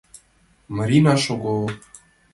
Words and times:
Марина, 0.77 1.13
шого! 1.23 1.55